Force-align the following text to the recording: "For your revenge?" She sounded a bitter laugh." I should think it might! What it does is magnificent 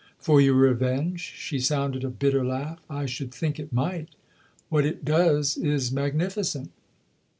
"For 0.17 0.41
your 0.41 0.55
revenge?" 0.55 1.19
She 1.43 1.59
sounded 1.59 2.03
a 2.03 2.09
bitter 2.09 2.43
laugh." 2.43 2.79
I 2.89 3.05
should 3.05 3.31
think 3.31 3.59
it 3.59 3.71
might! 3.71 4.09
What 4.67 4.83
it 4.83 5.05
does 5.05 5.57
is 5.57 5.91
magnificent 5.91 6.71